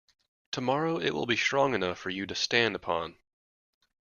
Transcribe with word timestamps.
Tomorrow 0.51 0.97
it 0.99 1.11
will 1.13 1.27
be 1.27 1.37
strong 1.37 1.75
enough 1.75 1.99
for 1.99 2.09
you 2.09 2.25
to 2.25 2.33
stand 2.33 2.75
upon. 2.75 3.17